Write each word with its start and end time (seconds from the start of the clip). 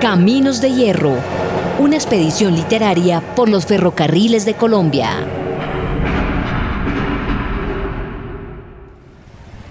Caminos 0.00 0.60
de 0.60 0.72
Hierro, 0.72 1.16
una 1.80 1.96
expedición 1.96 2.54
literaria 2.54 3.20
por 3.20 3.48
los 3.48 3.66
ferrocarriles 3.66 4.44
de 4.44 4.54
Colombia. 4.54 5.10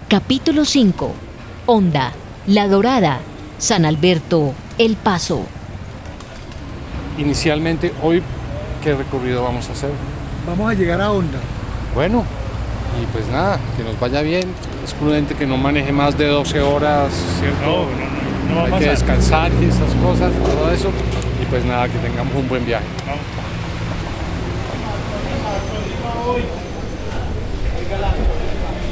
Capítulo 0.09 0.66
5. 0.66 1.13
Honda, 1.68 2.11
La 2.45 2.68
Dorada, 2.68 3.20
San 3.57 3.86
Alberto, 3.86 4.54
El 4.77 4.98
Paso. 4.98 5.45
Inicialmente, 7.18 7.94
hoy, 8.04 8.21
¿qué 8.84 8.96
recorrido 8.96 9.44
vamos 9.44 9.70
a 9.70 9.71
hacer? 9.71 9.91
Vamos 10.46 10.70
a 10.70 10.73
llegar 10.73 11.00
a 11.00 11.09
Honda. 11.09 11.39
Bueno, 11.96 12.25
y 13.02 13.05
pues 13.14 13.25
nada, 13.30 13.59
que 13.78 13.84
nos 13.86 13.98
vaya 13.98 14.21
bien. 14.23 14.44
Es 14.84 14.94
prudente 14.94 15.36
que 15.36 15.48
no 15.48 15.55
maneje 15.55 15.94
más 15.94 16.18
de 16.18 16.28
12 16.28 16.59
horas, 16.59 17.14
¿cierto? 17.39 17.66
No, 17.66 17.86
no, 17.86 18.12
no, 18.12 18.16
no 18.48 18.55
va 18.55 18.61
a 18.61 18.66
Hay 18.66 18.71
pasar. 18.71 18.84
que 18.86 18.89
descansar 18.89 19.51
y 19.61 19.65
esas 19.65 19.93
cosas, 20.04 20.32
todo 20.33 20.71
eso. 20.71 20.89
Y 21.42 21.46
pues 21.46 21.65
nada, 21.65 21.87
que 21.87 21.97
tengamos 22.00 22.33
un 22.36 22.47
buen 22.47 22.65
viaje. 22.65 22.86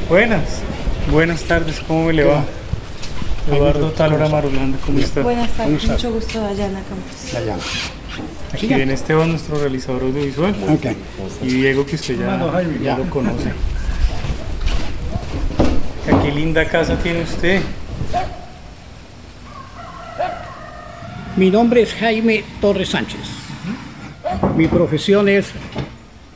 Buenas, 0.10 0.62
buenas 1.12 1.44
tardes, 1.44 1.80
¿cómo 1.88 2.06
me 2.06 2.14
le 2.14 2.24
va? 2.26 2.44
Eduardo 3.52 3.92
Talora 3.92 4.28
Marulanda, 4.30 4.78
¿cómo 4.86 5.00
está? 5.00 5.22
Buenas 5.22 5.50
¿Cómo 5.52 5.70
tardes, 5.70 5.88
mucho 5.88 6.12
gusto, 6.12 6.42
Dayana 6.42 6.82
Campos. 6.90 7.36
Allá. 7.36 7.56
Aquí 8.54 8.68
viene 8.68 8.94
Esteban, 8.94 9.30
nuestro 9.30 9.60
realizador 9.60 10.04
audiovisual. 10.04 10.56
Ok. 10.70 10.86
Y 11.44 11.48
Diego, 11.48 11.86
que 11.86 11.96
usted 11.96 12.18
ya 12.20 12.40
ya. 12.84 12.98
lo 12.98 13.10
conoce. 13.10 13.52
Qué 16.24 16.32
linda 16.32 16.66
casa 16.68 16.98
tiene 16.98 17.24
usted. 17.24 17.62
Mi 21.38 21.52
nombre 21.52 21.82
es 21.82 21.94
Jaime 21.94 22.46
Torres 22.62 22.90
Sánchez. 22.90 23.20
Mi 24.56 24.68
profesión 24.68 25.28
es 25.28 25.52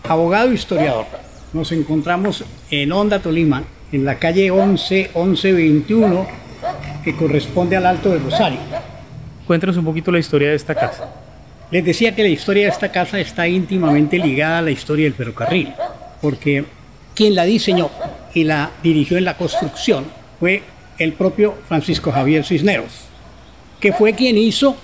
abogado 0.03 0.52
historiador. 0.52 1.06
Nos 1.53 1.72
encontramos 1.72 2.44
en 2.69 2.91
Honda, 2.91 3.19
Tolima, 3.19 3.64
en 3.94 4.03
la 4.03 4.19
calle 4.19 4.52
11 4.52 5.11
1121, 5.16 6.28
que 7.06 7.16
corresponde 7.16 7.78
al 7.78 7.86
Alto 7.86 8.09
de 8.09 8.19
Rosario. 8.19 8.59
Cuéntanos 9.47 9.78
un 9.78 9.86
poquito 9.86 10.11
la 10.11 10.19
historia 10.19 10.50
de 10.50 10.56
esta 10.56 10.75
casa. 10.75 11.09
Les 11.72 11.86
decía 11.86 12.13
que 12.13 12.23
la 12.23 12.30
historia 12.30 12.63
de 12.63 12.72
esta 12.72 12.91
casa 12.91 13.22
está 13.22 13.47
íntimamente 13.47 14.17
ligada 14.17 14.58
a 14.58 14.63
la 14.63 14.72
historia 14.72 15.06
del 15.06 15.13
ferrocarril, 15.13 15.73
porque 16.22 16.66
quien 17.16 17.36
la 17.36 17.45
diseñó 17.45 17.89
y 18.34 18.44
la 18.44 18.72
dirigió 18.84 19.17
en 19.17 19.23
la 19.23 19.38
construcción 19.38 20.08
fue 20.41 20.61
el 20.97 21.13
propio 21.13 21.56
Francisco 21.69 22.11
Javier 22.11 22.44
Cisneros, 22.44 23.06
que 23.80 23.94
fue 23.94 24.11
quien 24.11 24.38
hizo 24.38 24.75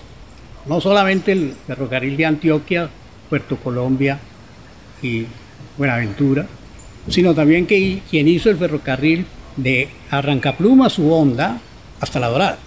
no 0.65 0.81
solamente 0.81 1.31
el 1.31 1.55
ferrocarril 1.67 2.17
de 2.17 2.25
Antioquia, 2.25 2.89
Puerto 3.29 3.57
Colombia 3.57 4.19
y 5.01 5.25
Buenaventura, 5.77 6.45
sino 7.09 7.33
también 7.33 7.67
que 7.67 8.01
quien 8.09 8.27
hizo 8.27 8.49
el 8.49 8.57
ferrocarril 8.57 9.25
de 9.55 9.89
Arrancapluma, 10.09 10.89
su 10.89 11.11
Honda, 11.11 11.59
hasta 11.99 12.19
La 12.19 12.27
Dorada. 12.27 12.57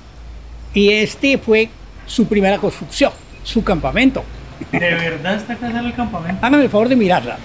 Y 0.75 0.91
este 0.91 1.39
fue 1.39 1.69
su 2.07 2.27
primera 2.27 2.59
construcción, 2.59 3.13
su 3.43 3.65
campamento. 3.65 4.25
¿De 4.73 4.79
verdad 4.79 5.37
esta 5.37 5.57
casa 5.57 5.81
el 5.81 5.95
campamento? 5.95 6.45
Hágame 6.45 6.65
el 6.65 6.71
favor 6.71 6.89
de 6.89 6.97
mirarla. 6.97 7.37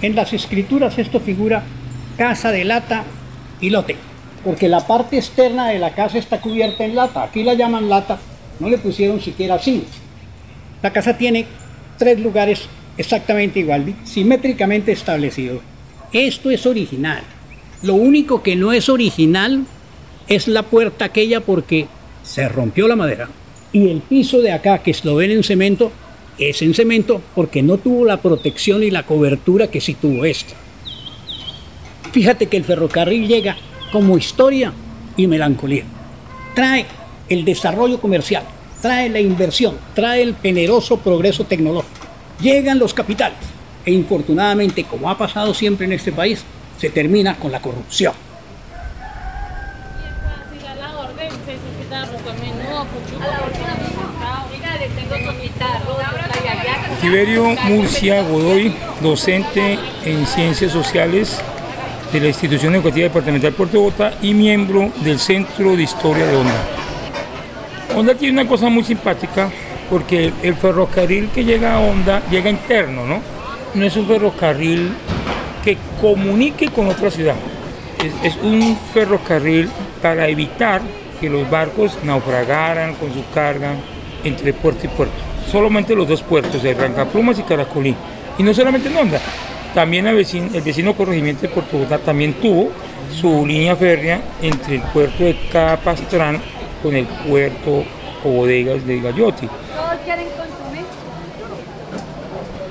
En 0.00 0.16
las 0.16 0.32
escrituras 0.32 0.98
esto 0.98 1.20
figura 1.20 1.62
casa 2.16 2.50
de 2.50 2.64
lata 2.64 3.04
y 3.60 3.70
lote, 3.70 3.96
porque 4.44 4.68
la 4.68 4.86
parte 4.86 5.16
externa 5.16 5.68
de 5.68 5.78
la 5.78 5.94
casa 5.94 6.18
está 6.18 6.40
cubierta 6.40 6.84
en 6.84 6.96
lata. 6.96 7.22
Aquí 7.22 7.44
la 7.44 7.54
llaman 7.54 7.88
lata, 7.88 8.18
no 8.62 8.70
le 8.70 8.78
pusieron 8.78 9.20
siquiera 9.20 9.58
zinc. 9.58 9.82
La 10.82 10.92
casa 10.92 11.18
tiene 11.18 11.46
tres 11.98 12.20
lugares 12.20 12.68
exactamente 12.96 13.58
igual, 13.58 13.92
simétricamente 14.04 14.92
establecidos. 14.92 15.60
Esto 16.12 16.48
es 16.48 16.64
original. 16.64 17.24
Lo 17.82 17.94
único 17.94 18.40
que 18.40 18.54
no 18.54 18.72
es 18.72 18.88
original 18.88 19.64
es 20.28 20.46
la 20.46 20.62
puerta 20.62 21.06
aquella 21.06 21.40
porque 21.40 21.88
se 22.22 22.48
rompió 22.48 22.86
la 22.86 22.94
madera. 22.94 23.28
Y 23.72 23.88
el 23.88 24.00
piso 24.00 24.40
de 24.40 24.52
acá, 24.52 24.78
que 24.78 24.94
lo 25.02 25.16
ven 25.16 25.32
en 25.32 25.42
cemento, 25.42 25.90
es 26.38 26.62
en 26.62 26.72
cemento 26.72 27.20
porque 27.34 27.62
no 27.62 27.78
tuvo 27.78 28.04
la 28.04 28.22
protección 28.22 28.84
y 28.84 28.92
la 28.92 29.02
cobertura 29.04 29.66
que 29.66 29.80
sí 29.80 29.94
tuvo 29.94 30.24
esta. 30.24 30.54
Fíjate 32.12 32.46
que 32.46 32.58
el 32.58 32.64
ferrocarril 32.64 33.26
llega 33.26 33.56
como 33.90 34.16
historia 34.16 34.72
y 35.16 35.26
melancolía. 35.26 35.84
Trae 36.54 36.86
el 37.32 37.44
desarrollo 37.44 38.00
comercial, 38.00 38.44
trae 38.80 39.08
la 39.08 39.20
inversión, 39.20 39.78
trae 39.94 40.22
el 40.22 40.36
generoso 40.36 40.98
progreso 40.98 41.44
tecnológico. 41.44 42.06
Llegan 42.40 42.78
los 42.78 42.92
capitales 42.92 43.38
e 43.84 43.92
infortunadamente, 43.92 44.84
como 44.84 45.08
ha 45.08 45.16
pasado 45.16 45.54
siempre 45.54 45.86
en 45.86 45.92
este 45.92 46.12
país, 46.12 46.44
se 46.78 46.90
termina 46.90 47.36
con 47.36 47.52
la 47.52 47.60
corrupción. 47.60 48.12
Tiberio 57.00 57.56
Murcia 57.64 58.22
Godoy, 58.22 58.72
docente 59.00 59.78
en 60.04 60.24
Ciencias 60.26 60.70
Sociales 60.70 61.40
de 62.12 62.20
la 62.20 62.28
Institución 62.28 62.74
Educativa 62.74 63.04
Departamental 63.04 63.52
Puerto 63.52 63.78
Bogotá 63.78 64.14
y 64.22 64.34
miembro 64.34 64.92
del 65.02 65.18
Centro 65.18 65.74
de 65.76 65.82
Historia 65.82 66.26
de 66.26 66.36
Honda. 66.36 66.81
Honda 67.96 68.14
tiene 68.14 68.40
una 68.40 68.48
cosa 68.48 68.68
muy 68.68 68.84
simpática 68.84 69.50
porque 69.90 70.32
el 70.42 70.54
ferrocarril 70.54 71.28
que 71.28 71.44
llega 71.44 71.74
a 71.74 71.80
Honda 71.80 72.22
llega 72.30 72.48
interno, 72.48 73.06
¿no? 73.06 73.20
No 73.74 73.84
es 73.84 73.96
un 73.96 74.06
ferrocarril 74.06 74.92
que 75.62 75.76
comunique 76.00 76.68
con 76.68 76.88
otra 76.88 77.10
ciudad. 77.10 77.34
Es, 78.22 78.36
un 78.36 78.76
ferrocarril 78.92 79.68
para 80.00 80.28
evitar 80.28 80.82
que 81.20 81.30
los 81.30 81.48
barcos 81.48 81.98
naufragaran 82.02 82.94
con 82.94 83.12
su 83.12 83.22
carga 83.32 83.74
entre 84.24 84.52
puerto 84.52 84.86
y 84.86 84.88
puerto. 84.88 85.14
Solamente 85.50 85.94
los 85.94 86.08
dos 86.08 86.22
puertos, 86.22 86.62
de 86.62 86.74
Rancaplumas 86.74 87.38
y 87.38 87.42
Caracolí. 87.42 87.94
Y 88.38 88.42
no 88.42 88.52
solamente 88.54 88.88
en 88.88 88.96
Honda, 88.96 89.20
también 89.74 90.06
el 90.06 90.16
vecino, 90.16 90.48
el 90.52 90.62
vecino 90.62 90.94
corregimiento 90.94 91.42
de 91.42 91.48
Puerto 91.48 91.76
Bogotá 91.76 91.98
también 91.98 92.34
tuvo 92.34 92.70
su 93.10 93.46
línea 93.46 93.76
férrea 93.76 94.20
entre 94.40 94.76
el 94.76 94.82
puerto 94.82 95.22
de 95.22 95.36
Capastrán 95.50 96.40
con 96.82 96.94
el 96.96 97.06
puerto 97.06 97.84
o 98.24 98.28
bodegas 98.28 98.86
de 98.86 99.00
Gallotti. 99.00 99.46
¿Todos 99.46 100.00
quieren 100.04 100.26
consumir? 100.36 100.84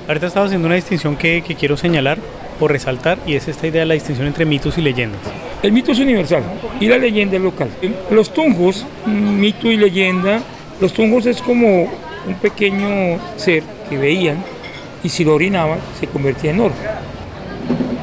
Ahorita 0.08 0.28
estaba 0.28 0.46
haciendo 0.46 0.66
una 0.68 0.76
distinción 0.76 1.16
que, 1.16 1.42
que 1.42 1.56
quiero 1.56 1.78
señalar 1.78 2.18
o 2.60 2.68
resaltar 2.68 3.18
y 3.26 3.36
es 3.36 3.48
esta 3.48 3.68
idea 3.68 3.82
de 3.82 3.86
la 3.88 3.94
distinción 3.94 4.28
entre 4.28 4.46
mitos 4.46 4.78
y 4.78 4.82
leyendas. 4.82 5.22
El 5.64 5.72
mito 5.72 5.92
es 5.92 6.00
universal 6.00 6.44
y 6.80 6.88
la 6.88 6.98
leyenda 6.98 7.38
es 7.38 7.42
local. 7.42 7.70
Los 8.10 8.34
tungos, 8.34 8.86
mito 9.06 9.70
y 9.72 9.78
leyenda, 9.78 10.42
los 10.80 10.94
tungos 10.94 11.26
es 11.26 11.42
como 11.42 11.84
un 12.28 12.36
pequeño 12.42 13.20
ser 13.36 13.64
que 13.90 13.98
veían 13.98 14.44
y 15.04 15.10
si 15.10 15.24
lo 15.24 15.36
orinaban 15.36 15.80
se 16.00 16.08
convertía 16.08 16.52
en 16.52 16.60
oro. 16.62 16.74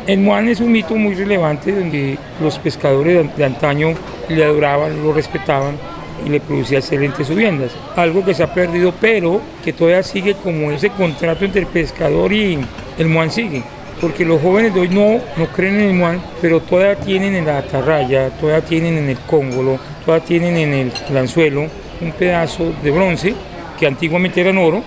El 0.06 0.20
Muán 0.20 0.48
es 0.48 0.60
un 0.60 0.72
mito 0.72 0.94
muy 0.96 1.14
relevante 1.14 1.70
donde 1.72 2.16
los 2.40 2.58
pescadores 2.58 3.14
de- 3.28 3.34
de 3.36 3.44
antaño 3.44 3.94
le 4.28 4.42
adoraban, 4.44 5.02
lo 5.02 5.12
respetaban 5.12 5.76
y 6.24 6.28
le 6.28 6.40
producía 6.40 6.78
excelentes 6.78 7.26
subiendas. 7.26 7.72
Algo 7.96 8.24
que 8.24 8.34
se 8.34 8.42
ha 8.42 8.52
perdido, 8.52 8.92
pero 9.00 9.40
que 9.64 9.72
todavía 9.72 10.02
sigue 10.02 10.34
como 10.34 10.70
ese 10.70 10.90
contrato 10.90 11.44
entre 11.44 11.62
el 11.62 11.66
pescador 11.66 12.32
y 12.32 12.58
el 12.98 13.08
Muán 13.08 13.30
sigue. 13.30 13.62
Porque 14.00 14.24
los 14.24 14.40
jóvenes 14.40 14.72
de 14.74 14.80
hoy 14.80 14.88
no, 14.90 15.20
no 15.36 15.46
creen 15.54 15.80
en 15.80 15.88
el 15.88 15.94
Muán, 15.94 16.22
pero 16.40 16.60
todavía 16.60 16.96
tienen 16.96 17.34
en 17.34 17.46
la 17.46 17.58
atarraya, 17.58 18.30
todavía 18.30 18.64
tienen 18.64 18.96
en 18.96 19.08
el 19.08 19.18
cóngolo, 19.18 19.78
todavía 20.04 20.24
tienen 20.26 20.56
en 20.56 20.72
el, 20.72 20.92
el 21.10 21.16
anzuelo 21.16 21.66
un 22.00 22.12
pedazo 22.12 22.72
de 22.82 22.90
bronce 22.92 23.34
que 23.78 23.86
antiguamente 23.86 24.40
era 24.40 24.58
oro 24.60 24.82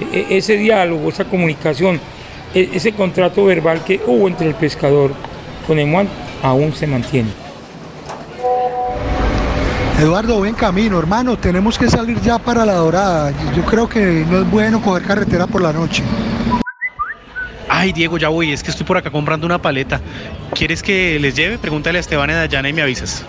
e- 0.00 0.18
e- 0.30 0.36
ese 0.38 0.56
diálogo, 0.56 1.08
esa 1.08 1.24
comunicación, 1.24 2.00
e- 2.54 2.70
ese 2.72 2.92
contrato 2.92 3.44
verbal 3.44 3.82
que 3.84 4.00
hubo 4.06 4.28
entre 4.28 4.46
el 4.48 4.54
pescador 4.54 5.10
con 5.66 5.78
el 5.80 5.86
muan 5.86 6.08
aún 6.42 6.72
se 6.72 6.86
mantiene. 6.86 7.41
Eduardo, 10.02 10.40
ven 10.40 10.54
camino, 10.54 10.98
hermano. 10.98 11.38
Tenemos 11.38 11.78
que 11.78 11.88
salir 11.88 12.20
ya 12.22 12.36
para 12.36 12.66
la 12.66 12.74
dorada. 12.74 13.32
Yo 13.54 13.64
creo 13.64 13.88
que 13.88 14.26
no 14.28 14.40
es 14.40 14.50
bueno 14.50 14.82
coger 14.82 15.04
carretera 15.04 15.46
por 15.46 15.62
la 15.62 15.72
noche. 15.72 16.02
Ay, 17.68 17.92
Diego, 17.92 18.18
ya 18.18 18.28
voy, 18.28 18.50
es 18.50 18.64
que 18.64 18.72
estoy 18.72 18.84
por 18.84 18.96
acá 18.96 19.12
comprando 19.12 19.46
una 19.46 19.62
paleta. 19.62 20.00
¿Quieres 20.56 20.82
que 20.82 21.20
les 21.20 21.36
lleve? 21.36 21.56
Pregúntale 21.56 21.98
a 21.98 22.00
Esteban 22.00 22.30
y 22.30 22.32
a 22.32 22.36
Dayana 22.36 22.68
y 22.68 22.72
me 22.72 22.82
avisas. 22.82 23.24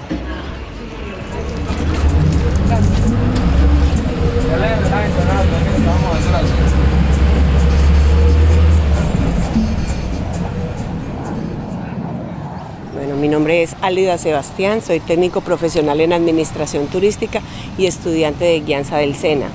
Mi 13.23 13.29
nombre 13.29 13.63
es 13.63 13.77
Álida 13.79 14.17
Sebastián, 14.17 14.81
soy 14.81 14.99
técnico 14.99 15.39
profesional 15.39 16.01
en 16.01 16.11
administración 16.11 16.87
turística 16.87 17.41
y 17.77 17.85
estudiante 17.85 18.43
de 18.43 18.59
guianza 18.59 18.97
del 18.97 19.15
SENA. 19.15 19.45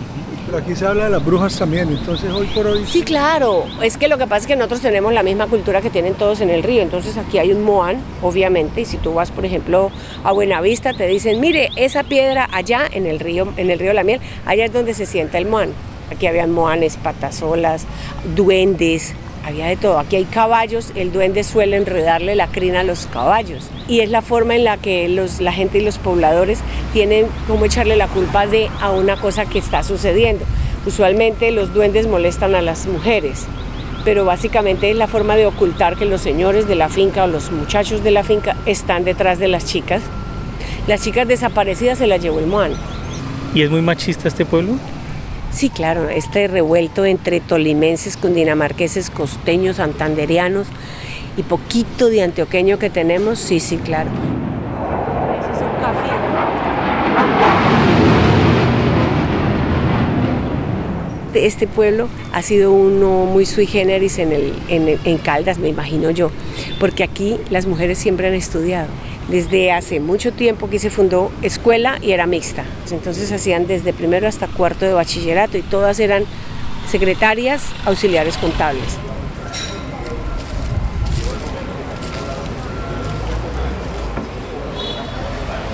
Pero 0.46 0.56
aquí 0.56 0.74
se 0.74 0.86
habla 0.86 1.04
de 1.04 1.10
las 1.10 1.22
brujas 1.22 1.58
también, 1.58 1.90
entonces 1.90 2.32
hoy 2.32 2.46
por 2.46 2.66
hoy... 2.66 2.86
Sí, 2.86 3.02
claro. 3.02 3.66
Es 3.82 3.98
que 3.98 4.08
lo 4.08 4.16
que 4.16 4.26
pasa 4.26 4.38
es 4.38 4.46
que 4.46 4.56
nosotros 4.56 4.80
tenemos 4.80 5.12
la 5.12 5.22
misma 5.22 5.48
cultura 5.48 5.82
que 5.82 5.90
tienen 5.90 6.14
todos 6.14 6.40
en 6.40 6.48
el 6.48 6.62
río. 6.62 6.80
Entonces 6.80 7.18
aquí 7.18 7.36
hay 7.36 7.52
un 7.52 7.62
moán, 7.62 8.00
obviamente, 8.22 8.80
y 8.80 8.84
si 8.86 8.96
tú 8.96 9.12
vas, 9.12 9.30
por 9.30 9.44
ejemplo, 9.44 9.90
a 10.24 10.32
Buenavista, 10.32 10.94
te 10.94 11.06
dicen, 11.06 11.38
mire, 11.38 11.68
esa 11.76 12.04
piedra 12.04 12.48
allá 12.50 12.88
en 12.90 13.04
el 13.04 13.20
río, 13.20 13.52
en 13.58 13.68
el 13.68 13.78
río 13.78 13.92
La 13.92 14.02
Miel, 14.02 14.22
allá 14.46 14.64
es 14.64 14.72
donde 14.72 14.94
se 14.94 15.04
sienta 15.04 15.36
el 15.36 15.44
moán. 15.44 15.74
Aquí 16.10 16.26
habían 16.26 16.52
moanes, 16.52 16.96
patasolas, 16.96 17.84
duendes, 18.34 19.12
había 19.48 19.66
de 19.66 19.76
todo. 19.76 19.98
Aquí 19.98 20.16
hay 20.16 20.24
caballos, 20.24 20.92
el 20.94 21.12
duende 21.12 21.42
suele 21.42 21.76
enredarle 21.76 22.34
la 22.34 22.46
crina 22.46 22.80
a 22.80 22.84
los 22.84 23.06
caballos. 23.06 23.68
Y 23.88 24.00
es 24.00 24.10
la 24.10 24.22
forma 24.22 24.54
en 24.54 24.64
la 24.64 24.76
que 24.76 25.08
los, 25.08 25.40
la 25.40 25.52
gente 25.52 25.78
y 25.78 25.84
los 25.84 25.98
pobladores 25.98 26.60
tienen 26.92 27.26
como 27.46 27.64
echarle 27.64 27.96
la 27.96 28.08
culpa 28.08 28.46
de 28.46 28.70
a 28.80 28.90
una 28.90 29.16
cosa 29.16 29.46
que 29.46 29.58
está 29.58 29.82
sucediendo. 29.82 30.44
Usualmente 30.86 31.50
los 31.50 31.74
duendes 31.74 32.06
molestan 32.06 32.54
a 32.54 32.62
las 32.62 32.86
mujeres, 32.86 33.46
pero 34.04 34.24
básicamente 34.24 34.90
es 34.90 34.96
la 34.96 35.06
forma 35.06 35.36
de 35.36 35.46
ocultar 35.46 35.96
que 35.96 36.04
los 36.04 36.20
señores 36.20 36.68
de 36.68 36.76
la 36.76 36.88
finca 36.88 37.24
o 37.24 37.26
los 37.26 37.50
muchachos 37.50 38.04
de 38.04 38.10
la 38.10 38.22
finca 38.22 38.56
están 38.66 39.04
detrás 39.04 39.38
de 39.38 39.48
las 39.48 39.64
chicas. 39.64 40.02
Las 40.86 41.02
chicas 41.02 41.26
desaparecidas 41.28 41.98
se 41.98 42.06
las 42.06 42.22
llevó 42.22 42.38
el 42.38 42.46
moán. 42.46 42.72
¿Y 43.54 43.62
es 43.62 43.70
muy 43.70 43.82
machista 43.82 44.28
este 44.28 44.44
pueblo? 44.44 44.74
Sí, 45.50 45.70
claro, 45.70 46.08
este 46.08 46.46
revuelto 46.46 47.04
entre 47.04 47.40
tolimenses, 47.40 48.16
cundinamarqueses, 48.16 49.10
costeños, 49.10 49.76
santanderianos 49.76 50.66
y 51.36 51.42
poquito 51.42 52.08
de 52.10 52.22
antioqueño 52.22 52.78
que 52.78 52.90
tenemos, 52.90 53.38
sí, 53.38 53.58
sí, 53.58 53.76
claro. 53.78 54.10
Ese 55.40 55.52
es 55.52 55.62
un 55.62 55.80
café. 55.80 56.18
Este 61.34 61.66
pueblo 61.66 62.08
ha 62.32 62.42
sido 62.42 62.72
uno 62.72 63.24
muy 63.26 63.46
sui 63.46 63.66
generis 63.66 64.18
en, 64.18 64.32
el, 64.32 64.54
en, 64.68 65.18
Caldas, 65.18 65.58
me 65.58 65.68
imagino 65.68 66.10
yo, 66.10 66.30
porque 66.80 67.04
aquí 67.04 67.36
las 67.50 67.66
mujeres 67.66 67.98
siempre 67.98 68.28
han 68.28 68.34
estudiado. 68.34 68.88
Desde 69.28 69.72
hace 69.72 70.00
mucho 70.00 70.32
tiempo 70.32 70.66
aquí 70.66 70.78
se 70.78 70.88
fundó 70.88 71.30
escuela 71.42 71.98
y 72.00 72.12
era 72.12 72.26
mixta. 72.26 72.64
Entonces 72.90 73.30
hacían 73.30 73.66
desde 73.66 73.92
primero 73.92 74.26
hasta 74.26 74.46
cuarto 74.46 74.86
de 74.86 74.94
bachillerato 74.94 75.58
y 75.58 75.62
todas 75.62 76.00
eran 76.00 76.24
secretarias, 76.90 77.62
auxiliares 77.84 78.38
contables. 78.38 78.96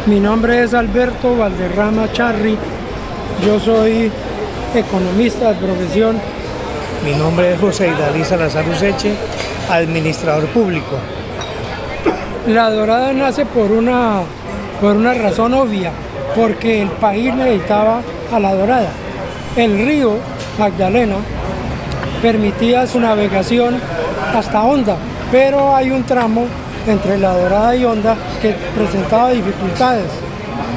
Mi 0.07 0.19
nombre 0.19 0.62
es 0.65 0.75
Alberto 0.75 1.37
Valderrama 1.37 2.12
Charri. 2.12 2.59
Yo 3.47 3.61
soy 3.61 4.11
economista 4.75 5.53
de 5.53 5.65
profesión. 5.65 6.17
Mi 7.05 7.15
nombre 7.15 7.55
es 7.55 7.61
José 7.61 7.89
Idalí 7.89 8.25
Salazar 8.25 8.69
Useche, 8.69 9.15
administrador 9.71 10.47
público. 10.49 10.99
La 12.46 12.69
dorada 12.69 13.14
nace 13.14 13.46
por 13.46 13.73
una, 13.73 14.20
por 14.79 14.94
una 14.96 15.14
razón 15.14 15.55
obvia, 15.55 15.91
porque 16.37 16.82
el 16.82 16.88
país 16.91 17.35
necesitaba 17.35 18.02
a 18.31 18.38
la 18.38 18.55
dorada. 18.55 18.91
El 19.56 19.87
río 19.87 20.19
Magdalena 20.58 21.17
permitía 22.20 22.87
su 22.87 23.00
navegación 23.00 23.76
hasta 24.37 24.62
Honda, 24.62 24.96
pero 25.32 25.75
hay 25.75 25.91
un 25.91 26.02
tramo 26.05 26.44
entre 26.87 27.17
la 27.17 27.32
dorada 27.32 27.75
y 27.76 27.87
Honda 27.87 28.14
que 28.43 28.55
presentaba 28.76 29.31
dificultades. 29.31 30.11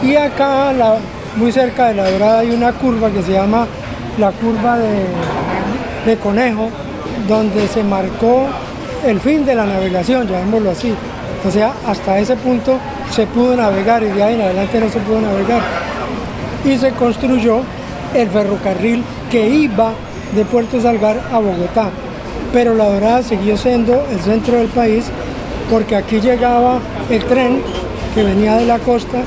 Y 0.01 0.15
acá, 0.15 0.71
muy 1.35 1.51
cerca 1.51 1.89
de 1.89 1.95
la 1.95 2.09
dorada, 2.09 2.39
hay 2.39 2.51
una 2.51 2.71
curva 2.71 3.09
que 3.09 3.21
se 3.23 3.33
llama 3.33 3.67
la 4.17 4.31
curva 4.31 4.77
de, 4.77 5.05
de 6.05 6.17
conejo, 6.17 6.69
donde 7.27 7.67
se 7.67 7.83
marcó 7.83 8.45
el 9.05 9.19
fin 9.19 9.45
de 9.45 9.53
la 9.53 9.65
navegación, 9.65 10.25
llamémoslo 10.29 10.71
así. 10.71 10.93
O 11.45 11.51
sea, 11.51 11.73
hasta 11.85 12.19
ese 12.19 12.35
punto 12.35 12.77
se 13.11 13.25
pudo 13.27 13.55
navegar 13.55 14.03
y 14.03 14.07
de 14.07 14.23
ahí 14.23 14.35
en 14.35 14.41
adelante 14.41 14.79
no 14.79 14.89
se 14.89 14.99
pudo 14.99 15.21
navegar. 15.21 15.61
Y 16.65 16.77
se 16.77 16.91
construyó 16.91 17.61
el 18.13 18.29
ferrocarril 18.29 19.03
que 19.29 19.47
iba 19.47 19.93
de 20.35 20.45
Puerto 20.45 20.81
Salgar 20.81 21.21
a 21.31 21.39
Bogotá. 21.39 21.89
Pero 22.51 22.75
La 22.75 22.85
Dorada 22.85 23.23
siguió 23.23 23.57
siendo 23.57 24.05
el 24.11 24.19
centro 24.19 24.57
del 24.57 24.67
país 24.67 25.05
porque 25.69 25.95
aquí 25.95 26.19
llegaba 26.19 26.79
el 27.09 27.23
tren 27.25 27.61
que 28.15 28.23
venía 28.23 28.55
de 28.55 28.65
la 28.65 28.79
costa, 28.79 29.19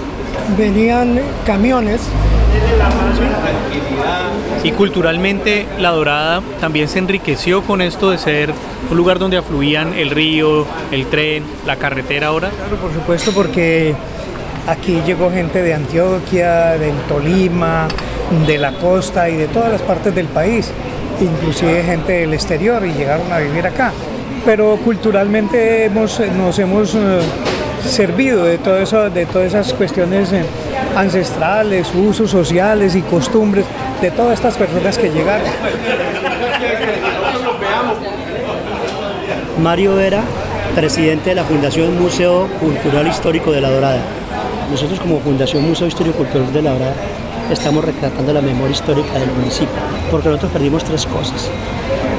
venían 0.57 1.21
camiones 1.45 2.01
Y 4.63 4.73
culturalmente 4.73 5.67
La 5.79 5.91
Dorada 5.91 6.43
también 6.61 6.89
se 6.89 6.99
enriqueció 6.99 7.63
con 7.63 7.81
esto 7.81 8.11
de 8.11 8.19
ser 8.19 8.53
un 8.91 8.97
lugar 8.97 9.19
donde 9.19 9.37
afluían 9.37 9.95
el 9.95 10.11
río, 10.11 10.67
el 10.91 11.07
tren, 11.07 11.45
la 11.67 11.77
carretera 11.77 12.29
ahora. 12.29 12.51
Claro, 12.51 12.77
por 12.77 12.93
supuesto, 12.93 13.33
porque 13.33 13.95
aquí 14.67 15.01
llegó 15.07 15.31
gente 15.31 15.63
de 15.63 15.75
Antioquia, 15.75 16.79
del 16.79 16.95
Tolima, 17.09 17.89
de 18.47 18.59
la 18.59 18.73
costa 18.73 19.29
y 19.29 19.37
de 19.37 19.49
todas 19.49 19.73
las 19.73 19.83
partes 19.83 20.15
del 20.15 20.27
país, 20.27 20.71
inclusive 21.21 21.83
gente 21.83 22.13
del 22.13 22.35
exterior 22.35 22.85
y 22.85 22.93
llegaron 22.93 23.33
a 23.33 23.39
vivir 23.39 23.67
acá. 23.67 23.93
Pero 24.45 24.77
culturalmente 24.85 25.85
hemos, 25.85 26.21
nos 26.37 26.59
hemos 26.59 26.95
eh, 26.95 27.21
servido 27.85 28.45
de, 28.45 28.59
todo 28.59 28.79
eso, 28.79 29.11
de 29.11 29.27
todas 29.27 29.49
esas 29.49 29.73
cuestiones 29.73 30.33
eh, 30.33 30.45
ancestrales, 30.97 31.89
usos 31.95 32.31
sociales 32.31 32.95
y 32.95 33.03
costumbres 33.03 33.65
de 34.01 34.11
todas 34.11 34.35
estas 34.35 34.57
personas 34.57 34.97
que 34.99 35.11
llegaron. 35.11 35.47
Mario 39.63 39.95
Vera, 39.95 40.23
presidente 40.75 41.31
de 41.31 41.37
la 41.37 41.45
Fundación 41.45 42.01
Museo 42.01 42.49
Cultural 42.61 43.07
Histórico 43.07 43.53
de 43.53 43.61
La 43.61 43.71
Dorada. 43.71 44.01
Nosotros 44.71 45.01
como 45.01 45.21
Fundación 45.21 45.69
Museo 45.69 45.87
Histórico 45.87 46.19
Cultural 46.19 46.53
de 46.53 46.63
La 46.63 46.73
Dorada 46.73 46.95
estamos 47.51 47.85
retratando 47.85 48.33
la 48.33 48.41
memoria 48.41 48.73
histórica 48.73 49.19
del 49.19 49.31
municipio, 49.33 49.75
porque 50.11 50.29
nosotros 50.29 50.53
perdimos 50.53 50.85
tres 50.85 51.05
cosas. 51.07 51.51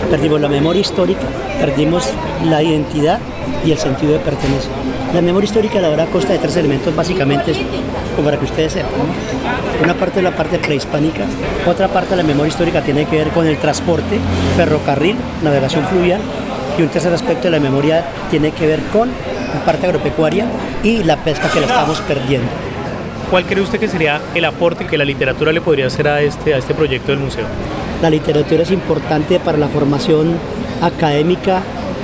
Perdimos 0.10 0.42
la 0.42 0.50
memoria 0.50 0.82
histórica, 0.82 1.22
perdimos 1.60 2.10
la 2.46 2.62
identidad 2.62 3.20
y 3.66 3.72
el 3.72 3.78
sentido 3.78 4.14
de 4.14 4.20
pertenencia. 4.20 4.72
La 5.14 5.22
memoria 5.22 5.46
histórica 5.46 5.76
de 5.76 5.82
La 5.82 5.90
Dorada 5.90 6.10
consta 6.10 6.32
de 6.32 6.40
tres 6.40 6.56
elementos 6.56 6.96
básicamente, 6.96 7.52
como 8.16 8.26
para 8.26 8.40
que 8.40 8.46
ustedes 8.46 8.72
sepan. 8.72 8.92
¿no? 8.92 9.84
Una 9.84 9.94
parte 9.94 10.20
es 10.20 10.24
la 10.24 10.32
parte 10.32 10.58
prehispánica, 10.58 11.26
otra 11.68 11.90
parte 11.90 12.12
de 12.12 12.18
la 12.18 12.24
memoria 12.24 12.50
histórica 12.50 12.82
tiene 12.82 13.06
que 13.06 13.18
ver 13.18 13.30
con 13.30 13.46
el 13.46 13.58
transporte, 13.58 14.20
ferrocarril, 14.56 15.18
navegación 15.44 15.86
fluvial, 15.86 16.22
y 16.78 16.82
un 16.82 16.88
tercer 16.88 17.14
aspecto 17.14 17.44
de 17.44 17.52
la 17.52 17.60
memoria 17.60 18.06
tiene 18.30 18.52
que 18.52 18.66
ver 18.66 18.80
con 18.94 19.10
la 19.10 19.66
parte 19.66 19.88
agropecuaria 19.88 20.46
y 20.82 21.04
la 21.04 21.18
pesca 21.18 21.50
que 21.50 21.60
la 21.60 21.66
estamos 21.66 22.00
perdiendo. 22.02 22.48
¿Cuál 23.30 23.46
cree 23.46 23.62
usted 23.62 23.80
que 23.80 23.90
sería 23.90 24.22
el 24.34 24.46
aporte 24.46 24.86
que 24.86 24.98
la 24.98 25.04
literatura 25.04 25.52
le 25.52 25.60
podría 25.60 25.88
hacer 25.88 26.08
a 26.08 26.22
este, 26.22 26.54
a 26.54 26.58
este 26.58 26.74
proyecto 26.74 27.12
del 27.12 27.20
museo? 27.20 27.46
La 28.02 28.10
literatura 28.10 28.64
es 28.64 28.72
importante 28.72 29.40
para 29.40 29.58
la 29.58 29.68
formación 29.68 30.38
académica 30.82 31.62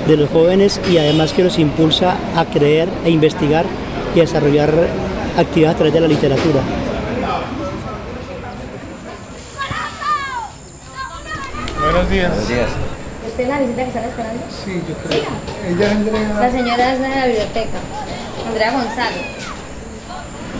de 0.08 0.18
los 0.18 0.30
jóvenes 0.30 0.80
y 0.90 0.98
además 0.98 1.34
que 1.34 1.44
los 1.44 1.60
impulsa 1.60 2.16
a 2.36 2.46
creer 2.46 2.88
e 3.04 3.10
investigar 3.10 3.66
y 4.16 4.20
a 4.20 4.22
desarrollar 4.22 4.74
actividades 5.38 5.76
a 5.76 5.78
través 5.78 5.94
de 5.94 6.00
la 6.00 6.08
literatura. 6.08 6.62
Buenos 11.82 12.10
días. 12.10 12.32
¿Usted 13.28 13.44
es 13.44 13.50
la 13.50 13.60
visita 13.60 13.84
que 13.84 13.88
están 13.90 14.04
esperando? 14.06 14.44
Sí, 14.50 14.82
yo 14.88 14.96
creo. 15.08 15.24
Ella 15.70 15.86
es 15.86 15.92
Andrea. 15.92 16.40
La 16.40 16.52
señora 16.52 16.94
es 16.94 17.00
de 17.00 17.10
la 17.10 17.26
biblioteca, 17.28 17.78
Andrea 18.48 18.72
González. 18.72 19.37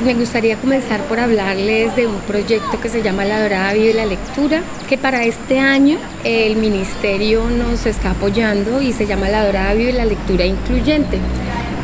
Me 0.04 0.14
gustaría 0.14 0.58
comenzar 0.58 1.02
por 1.06 1.20
hablarles 1.20 1.96
de 1.96 2.06
un 2.06 2.20
proyecto 2.22 2.80
que 2.80 2.88
se 2.88 3.02
llama 3.02 3.26
La 3.26 3.42
Dorada 3.42 3.74
Vive 3.74 3.96
la 3.96 4.06
Lectura, 4.06 4.62
que 4.88 4.96
para 4.96 5.24
este 5.24 5.60
año 5.60 5.98
el 6.24 6.56
Ministerio 6.56 7.50
nos 7.50 7.88
está 7.88 8.12
apoyando 8.12 8.80
y 8.80 8.94
se 8.94 9.08
llama 9.08 9.28
La 9.28 9.44
Dorada 9.44 9.74
Vive 9.74 9.94
la 9.94 10.06
Lectura 10.06 10.46
Incluyente, 10.46 11.18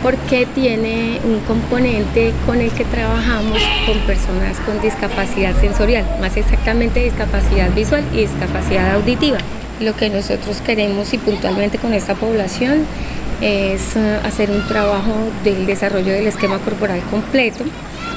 porque 0.04 0.46
tiene 0.46 1.22
un 1.24 1.40
componente 1.40 2.34
con 2.46 2.62
el 2.62 2.70
que 2.72 2.86
trabajamos 2.86 3.58
con 3.88 3.98
personas 4.02 4.60
con 4.60 4.80
discapacidad 4.80 5.60
sensorial, 5.60 6.06
más 6.22 6.38
exactamente 6.38 7.04
discapacidad 7.04 7.72
visual 7.74 8.04
y 8.14 8.18
discapacidad 8.18 8.94
auditiva. 8.94 9.40
Lo 9.80 9.96
que 9.96 10.12
nosotros 10.12 10.62
queremos 10.62 11.12
y 11.16 11.18
puntualmente 11.18 11.80
con 11.80 11.96
esta 11.96 12.14
población 12.14 12.86
es 13.42 13.96
eh, 13.96 14.20
hacer 14.24 14.52
un 14.52 14.68
trabajo 14.68 15.32
del 15.44 15.66
desarrollo 15.66 16.14
del 16.14 16.28
esquema 16.28 16.60
corporal 16.60 17.02
completo. 17.10 17.64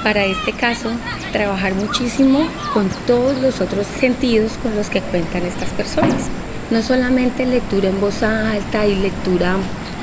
Para 0.07 0.25
este 0.25 0.53
caso, 0.53 0.93
trabajar 1.33 1.75
muchísimo 1.75 2.47
con 2.73 2.89
todos 3.09 3.39
los 3.39 3.61
otros 3.61 3.89
sentidos 3.89 4.53
con 4.63 4.77
los 4.77 4.89
que 4.89 5.01
cuentan 5.01 5.45
estas 5.45 5.71
personas. 5.71 6.29
No 6.71 6.81
solamente 6.81 7.45
lectura 7.45 7.89
en 7.89 8.01
voz 8.01 8.23
alta 8.23 8.87
y 8.87 8.95
lectura 8.95 9.57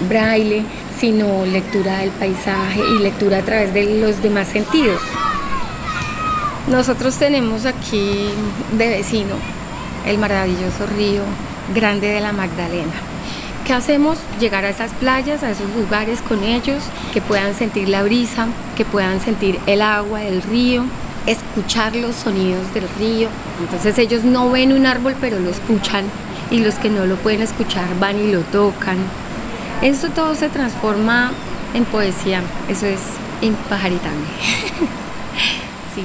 braille, 0.10 0.66
sino 1.00 1.46
lectura 1.46 2.00
del 2.00 2.10
paisaje 2.10 2.82
y 2.82 3.00
lectura 3.02 3.38
a 3.38 3.42
través 3.44 3.74
de 3.74 4.02
los 4.02 4.22
demás 4.22 4.50
sentidos. 4.50 5.02
Nosotros 6.68 7.16
tenemos 7.16 7.66
aquí 7.66 8.28
de 8.78 8.90
vecino 8.90 9.36
el 10.06 10.18
maravilloso 10.18 10.86
río 10.98 11.22
Grande 11.74 12.10
de 12.10 12.20
la 12.20 12.34
Magdalena. 12.34 13.13
¿Qué 13.66 13.72
hacemos? 13.72 14.18
Llegar 14.42 14.66
a 14.66 14.70
esas 14.70 14.92
playas, 14.92 15.42
a 15.42 15.50
esos 15.50 15.74
lugares 15.74 16.22
con 16.22 16.44
ellos, 16.44 16.84
que 17.14 17.22
puedan 17.22 17.54
sentir 17.54 17.88
la 17.88 18.04
brisa, 18.04 18.48
que 18.76 18.84
puedan 18.84 19.22
sentir 19.22 19.58
el 19.68 19.82
agua 19.82 20.20
del 20.20 20.42
río, 20.42 20.84
escuchar 21.28 21.96
los 21.96 22.14
sonidos 22.14 22.74
del 22.74 22.90
río. 23.00 23.30
Entonces 23.62 23.98
ellos 24.00 24.26
no 24.26 24.50
ven 24.50 24.74
un 24.74 24.86
árbol, 24.86 25.16
pero 25.22 25.40
lo 25.40 25.50
escuchan 25.50 26.04
y 26.52 26.60
los 26.60 26.76
que 26.76 26.90
no 26.90 27.06
lo 27.06 27.16
pueden 27.16 27.42
escuchar 27.42 27.88
van 28.02 28.20
y 28.20 28.34
lo 28.34 28.42
tocan. 28.42 28.98
Eso 29.82 30.10
todo 30.10 30.36
se 30.36 30.50
transforma 30.50 31.32
en 31.74 31.86
poesía, 31.86 32.42
eso 32.68 32.86
es 32.86 33.00
impajaritable. 33.42 34.26
sí. 35.96 36.04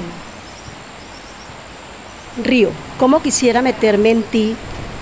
Río, 2.41 2.69
¿cómo 2.97 3.21
quisiera 3.21 3.61
meterme 3.61 4.11
en 4.11 4.23
ti 4.23 4.55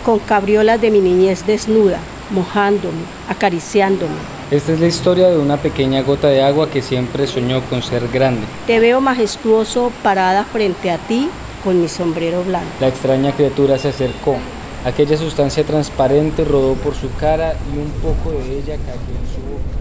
con 0.03 0.17
cabriolas 0.17 0.81
de 0.81 0.89
mi 0.89 1.01
niñez 1.01 1.45
desnuda, 1.45 1.99
mojándome, 2.31 3.03
acariciándome? 3.29 4.15
Esta 4.51 4.72
es 4.74 4.79
la 4.79 4.88
historia 4.88 5.29
de 5.29 5.38
una 5.38 5.57
pequeña 5.57 6.01
gota 6.01 6.27
de 6.29 6.41
agua 6.41 6.69
que 6.69 6.81
siempre 6.81 7.27
soñó 7.27 7.62
con 7.69 7.84
ser 7.84 8.07
grande. 8.07 8.41
Te 8.65 8.79
veo 8.79 9.01
majestuoso 9.01 9.91
parada 10.03 10.46
frente 10.46 10.89
a 10.89 10.98
ti 10.98 11.29
con 11.63 11.81
mi 11.81 11.89
sombrero 11.89 12.43
blanco. 12.43 12.67
La 12.79 12.88
extraña 12.88 13.34
criatura 13.34 13.77
se 13.77 13.89
acercó. 13.89 14.38
Aquella 14.86 15.17
sustancia 15.17 15.65
transparente 15.65 16.46
rodó 16.46 16.75
por 16.75 16.96
su 16.96 17.13
cara 17.15 17.55
y 17.74 17.77
un 17.77 17.89
poco 18.01 18.31
de 18.31 18.60
ella 18.60 18.77
cayó 18.77 19.12
en 19.12 19.27
su 19.34 19.41
boca. 19.51 19.77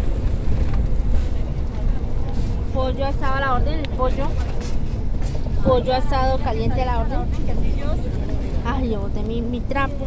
Pollo 2.75 3.07
estaba 3.07 3.37
a 3.37 3.41
la 3.41 3.55
orden, 3.55 3.79
el 3.79 3.88
pollo. 3.91 4.26
Pollo 5.65 5.95
asado 5.95 6.38
caliente 6.38 6.83
a 6.83 6.87
la 6.87 6.99
orden. 7.00 7.19
Ay, 8.65 8.91
yo 8.91 9.00
boté 9.00 9.23
mi, 9.23 9.43
mi 9.43 9.61
trapo. 9.61 10.07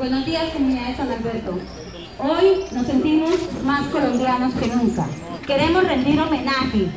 Buenos 0.00 0.24
días, 0.24 0.44
comunidad 0.54 0.88
de 0.88 0.96
San 0.96 1.12
Alberto. 1.12 1.58
Hoy 2.18 2.64
nos 2.72 2.86
sentimos 2.86 3.34
más 3.62 3.86
colombianos 3.88 4.54
que 4.54 4.66
nunca. 4.68 5.06
Queremos 5.46 5.84
rendir 5.84 6.18
homenaje 6.18 6.88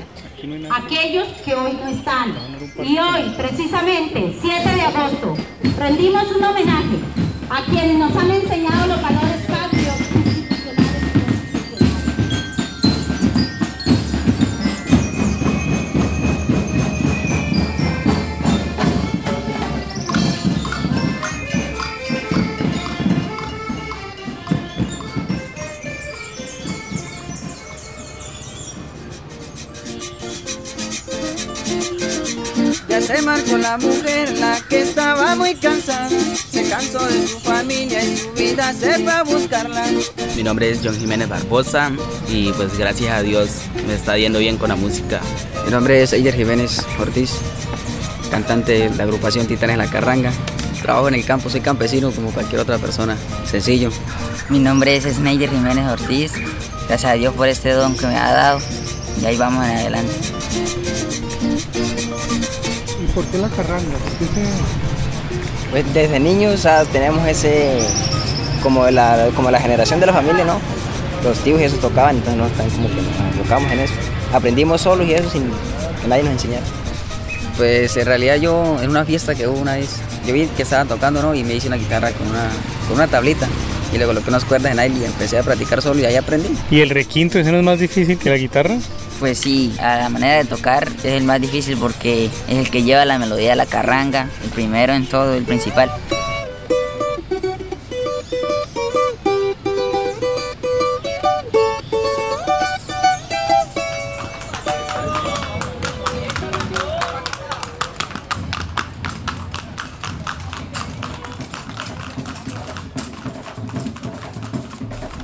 a 0.71 0.77
aquellos 0.77 1.27
que 1.43 1.53
hoy 1.53 1.77
no 1.83 1.89
están. 1.89 2.33
Y 2.81 2.97
hoy, 2.97 3.33
precisamente, 3.35 4.37
7 4.41 4.69
de 4.69 4.81
agosto, 4.83 5.35
rendimos 5.77 6.31
un 6.33 6.45
homenaje 6.45 6.97
a 7.49 7.65
quienes 7.65 7.97
nos 7.97 8.15
han 8.15 8.31
enseñado 8.31 8.87
los 8.87 9.01
valores 9.01 9.42
la 33.63 33.77
mujer, 33.77 34.37
la 34.39 34.59
que 34.69 34.81
estaba 34.81 35.35
muy 35.35 35.55
cansada. 35.55 36.09
Se 36.09 36.69
cansó 36.69 36.99
de 37.05 37.25
su 37.25 37.39
familia 37.39 38.03
y 38.03 38.17
su 38.17 38.31
vida 38.33 38.73
se 38.73 38.99
fue 38.99 39.11
a 39.11 39.23
buscarla. 39.23 39.85
Mi 40.35 40.43
nombre 40.43 40.69
es 40.69 40.81
John 40.83 40.99
Jiménez 40.99 41.29
Barbosa 41.29 41.89
y 42.29 42.51
pues 42.51 42.77
gracias 42.77 43.11
a 43.11 43.21
Dios 43.21 43.49
me 43.87 43.95
está 43.95 44.17
yendo 44.17 44.39
bien 44.39 44.57
con 44.57 44.67
la 44.67 44.75
música. 44.75 45.21
Mi 45.63 45.71
nombre 45.71 46.03
es 46.03 46.11
Eider 46.11 46.35
Jiménez 46.35 46.85
Ortiz, 46.99 47.31
cantante 48.29 48.89
de 48.89 48.95
la 48.97 49.03
agrupación 49.03 49.47
Titanes 49.47 49.77
La 49.77 49.89
Carranga. 49.89 50.33
Trabajo 50.81 51.07
en 51.07 51.13
el 51.13 51.23
campo, 51.23 51.49
soy 51.49 51.61
campesino 51.61 52.11
como 52.11 52.31
cualquier 52.31 52.59
otra 52.59 52.77
persona, 52.77 53.15
sencillo. 53.49 53.91
Mi 54.49 54.59
nombre 54.59 54.97
es 54.97 55.05
Sneider 55.05 55.49
Jiménez 55.49 55.87
Ortiz, 55.87 56.33
gracias 56.89 57.05
a 57.05 57.13
Dios 57.13 57.33
por 57.33 57.47
este 57.47 57.71
don 57.71 57.95
que 57.95 58.07
me 58.07 58.17
ha 58.17 58.33
dado 58.33 58.59
y 59.21 59.25
ahí 59.25 59.37
vamos 59.37 59.65
en 59.65 59.71
adelante. 59.71 60.13
¿Y 63.13 63.15
por 63.15 63.25
qué 63.25 63.37
la 63.37 63.47
carranga? 63.49 63.97
¿Por 64.19 64.27
qué 64.27 64.43
Pues 65.71 65.93
desde 65.93 66.19
niños 66.19 66.55
o 66.55 66.57
sea, 66.57 66.83
tenemos 66.85 67.27
ese, 67.27 67.77
como 68.63 68.89
la, 68.89 69.29
como 69.35 69.51
la 69.51 69.59
generación 69.59 69.99
de 69.99 70.07
la 70.07 70.13
familia, 70.13 70.45
¿no? 70.45 70.59
Los 71.23 71.37
tíos 71.39 71.61
y 71.61 71.65
eso 71.65 71.77
tocaban, 71.77 72.17
entonces 72.17 72.37
nos, 72.37 72.51
también 72.53 72.75
como 72.75 72.89
que 72.89 73.01
nos 73.01 73.33
enfocamos 73.37 73.71
en 73.71 73.79
eso. 73.79 73.93
Aprendimos 74.33 74.81
solos 74.81 75.07
y 75.07 75.13
eso 75.13 75.29
sin 75.29 75.43
que 76.01 76.07
nadie 76.07 76.23
nos 76.23 76.33
enseñara. 76.33 76.65
Pues 77.57 77.95
en 77.97 78.05
realidad 78.05 78.37
yo, 78.37 78.77
en 78.81 78.89
una 78.89 79.05
fiesta 79.05 79.35
que 79.35 79.47
hubo 79.47 79.59
una 79.59 79.75
vez, 79.75 80.01
yo 80.25 80.33
vi 80.33 80.47
que 80.47 80.63
estaban 80.63 80.87
tocando, 80.87 81.21
¿no? 81.21 81.35
Y 81.35 81.43
me 81.43 81.53
hice 81.53 81.67
una 81.67 81.77
guitarra 81.77 82.11
con 82.11 82.27
una, 82.27 82.49
con 82.87 82.95
una 82.95 83.07
tablita 83.07 83.47
y 83.93 83.97
le 83.99 84.05
coloqué 84.05 84.29
unas 84.29 84.43
cuerdas 84.43 84.71
en 84.71 84.79
aire 84.79 84.95
y 85.01 85.05
empecé 85.05 85.37
a 85.37 85.43
practicar 85.43 85.81
solo 85.81 85.99
y 85.99 86.05
ahí 86.05 86.15
aprendí. 86.15 86.49
¿Y 86.71 86.81
el 86.81 86.89
requinto 86.89 87.37
ese 87.37 87.51
no 87.51 87.59
es 87.59 87.63
más 87.63 87.79
difícil 87.79 88.17
que 88.17 88.31
la 88.31 88.37
guitarra? 88.37 88.77
Pues 89.23 89.39
sí, 89.39 89.73
a 89.79 89.95
la 89.95 90.09
manera 90.09 90.35
de 90.35 90.43
tocar 90.43 90.85
es 90.97 91.05
el 91.05 91.23
más 91.23 91.39
difícil 91.39 91.77
porque 91.77 92.25
es 92.25 92.57
el 92.57 92.69
que 92.69 92.83
lleva 92.83 93.05
la 93.05 93.17
melodía 93.17 93.51
de 93.51 93.55
la 93.55 93.65
carranga, 93.65 94.27
el 94.43 94.49
primero 94.49 94.91
en 94.91 95.07
todo, 95.07 95.33
el 95.33 95.45
principal. 95.45 95.89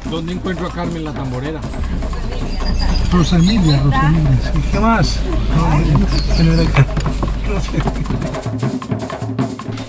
¿Dónde 0.09 0.31
encuentro 0.31 0.67
a 0.67 0.71
Carmen 0.71 1.03
la 1.03 1.11
tamborera? 1.11 1.59
Rosamilia, 3.11 3.81
Rosamilia. 3.83 4.39
sí. 4.53 4.61
¿Qué 4.71 4.79
más? 4.79 5.19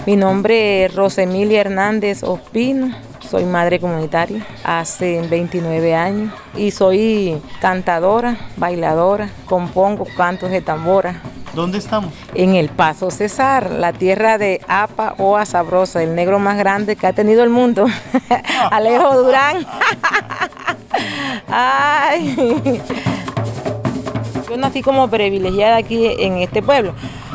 Mi 0.07 0.17
nombre 0.17 0.87
es 0.87 0.95
Rosemilia 0.95 1.61
Hernández 1.61 2.23
Ospino. 2.23 2.95
Soy 3.21 3.45
madre 3.45 3.79
comunitaria 3.79 4.45
hace 4.65 5.21
29 5.29 5.95
años 5.95 6.33
y 6.57 6.73
soy 6.73 7.41
cantadora, 7.61 8.37
bailadora, 8.57 9.29
compongo 9.47 10.05
cantos 10.17 10.51
de 10.51 10.63
tambora. 10.63 11.21
¿Dónde 11.55 11.79
estamos? 11.79 12.13
En 12.35 12.55
el 12.55 12.71
Paso 12.71 13.11
Cesar, 13.11 13.71
la 13.71 13.93
tierra 13.93 14.39
de 14.39 14.61
Apa 14.67 15.15
Oa 15.19 15.45
Sabrosa, 15.45 16.03
el 16.03 16.15
negro 16.15 16.39
más 16.39 16.57
grande 16.57 16.97
que 16.97 17.07
ha 17.07 17.13
tenido 17.13 17.45
el 17.45 17.51
mundo. 17.51 17.87
Alejo 18.71 19.23
Durán. 19.23 19.59
Ay. 21.49 22.81
Yo 24.51 24.57
nací 24.57 24.83
como 24.83 25.07
privilegiada 25.09 25.77
aquí 25.77 26.09
en 26.19 26.39
este 26.39 26.61
pueblo. 26.61 26.93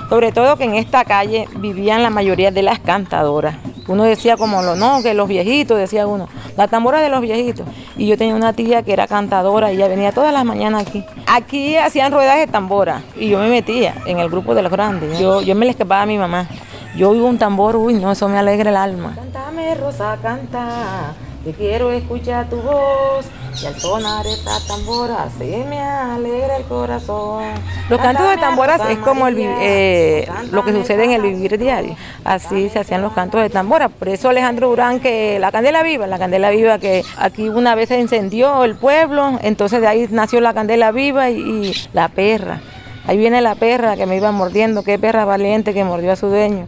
Sobre 0.10 0.34
todo 0.34 0.58
que 0.58 0.66
en 0.66 0.76
esta 0.76 1.06
calle 1.06 1.48
vivían 1.56 2.04
la 2.04 2.10
mayoría 2.10 2.52
de 2.52 2.62
las 2.62 2.80
cantadoras. 2.80 3.56
Uno 3.88 4.04
decía 4.04 4.36
como 4.36 4.62
lo 4.62 4.76
no, 4.76 5.02
que 5.02 5.14
los 5.14 5.30
viejitos, 5.30 5.78
decía 5.78 6.08
uno, 6.08 6.28
la 6.58 6.68
tambora 6.68 7.00
de 7.00 7.08
los 7.08 7.22
viejitos. 7.22 7.66
Y 7.96 8.08
yo 8.08 8.18
tenía 8.18 8.36
una 8.36 8.52
tía 8.52 8.84
que 8.84 8.92
era 8.92 9.08
cantadora 9.08 9.72
y 9.72 9.78
ella 9.78 9.88
venía 9.88 10.12
todas 10.12 10.34
las 10.34 10.44
mañanas 10.44 10.86
aquí. 10.86 11.06
Aquí 11.26 11.78
hacían 11.78 12.12
ruedas 12.12 12.38
de 12.38 12.48
tambora 12.48 13.02
y 13.18 13.30
yo 13.30 13.40
me 13.40 13.48
metía 13.48 13.96
en 14.06 14.20
el 14.20 14.30
grupo 14.30 14.54
de 14.54 14.62
los 14.62 14.72
grandes. 14.72 15.18
Yo, 15.18 15.42
yo 15.42 15.56
me 15.56 15.64
le 15.64 15.72
escapaba 15.72 16.02
a 16.02 16.06
mi 16.06 16.18
mamá. 16.18 16.50
Yo 16.98 17.12
oigo 17.12 17.28
un 17.28 17.38
tambor, 17.38 17.78
uy, 17.78 17.94
no, 17.94 18.12
eso 18.12 18.28
me 18.28 18.38
alegra 18.38 18.72
el 18.72 18.78
alma. 18.78 19.14
Cántame, 19.16 19.74
Rosa, 19.76 20.18
canta, 20.22 21.14
que 21.46 21.54
quiero 21.54 21.92
escuchar 21.92 22.50
tu 22.50 22.58
voz. 22.58 23.28
Y 23.62 23.68
al 23.68 23.80
sonar 23.80 24.26
esa 24.26 24.60
tambora 24.68 25.30
se 25.38 25.64
me 25.70 25.80
alegra 25.80 26.58
el 26.58 26.64
corazón. 26.64 27.44
Los 27.88 28.02
cantos 28.02 28.28
de 28.30 28.38
tamboras 28.38 28.82
es 28.90 28.98
como 28.98 29.28
el, 29.28 29.36
eh, 29.40 30.28
lo 30.52 30.66
que 30.66 30.74
sucede 30.74 31.06
en 31.06 31.12
el 31.12 31.22
vivir 31.22 31.58
diario. 31.58 31.96
Así 32.26 32.68
se 32.70 32.80
hacían 32.80 33.04
los 33.04 33.14
cantos 33.14 33.42
de 33.42 33.50
tambora. 33.50 33.88
Por 33.88 34.10
eso 34.10 34.30
Alejandro 34.30 34.70
Durán, 34.70 35.00
que 35.00 35.38
la 35.40 35.52
candela 35.52 35.84
viva, 35.84 36.08
la 36.08 36.18
candela 36.18 36.50
viva 36.50 36.80
que 36.80 37.06
aquí 37.18 37.48
una 37.48 37.76
vez 37.76 37.90
se 37.90 38.00
incendió 38.00 38.64
el 38.64 38.76
pueblo, 38.76 39.40
entonces 39.42 39.80
de 39.80 39.88
ahí 39.88 40.08
nació 40.10 40.42
la 40.42 40.54
candela 40.54 40.92
viva 40.92 41.30
y, 41.30 41.38
y 41.38 41.74
la 41.94 42.10
perra. 42.10 42.60
Ahí 43.08 43.18
viene 43.18 43.40
la 43.40 43.54
perra 43.54 43.96
que 43.96 44.08
me 44.08 44.18
iba 44.18 44.32
mordiendo, 44.32 44.84
qué 44.84 44.98
perra 44.98 45.26
valiente 45.26 45.76
que 45.76 45.84
mordió 45.84 46.12
a 46.12 46.16
su 46.16 46.28
dueño. 46.28 46.68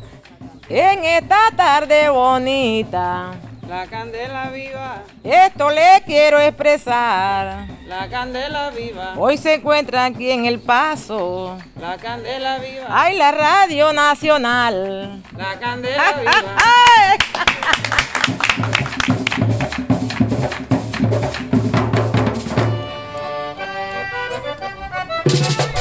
En 0.70 1.04
esta 1.04 1.38
tarde 1.56 2.10
bonita. 2.10 3.32
La 3.68 3.86
candela 3.86 4.50
viva. 4.50 5.04
Esto 5.24 5.70
le 5.70 6.02
quiero 6.06 6.40
expresar. 6.40 7.68
La 7.86 8.08
candela 8.10 8.70
viva. 8.70 9.16
Hoy 9.18 9.38
se 9.38 9.56
encuentra 9.56 10.06
aquí 10.06 10.32
en 10.32 10.46
El 10.46 10.60
Paso. 10.60 11.58
La 11.80 11.98
candela 11.98 12.60
viva. 12.60 12.86
Ay, 12.88 13.18
la 13.18 13.32
Radio 13.32 13.92
Nacional. 13.92 15.22
La 15.38 15.60
candela 15.60 16.14
viva. 16.14 16.34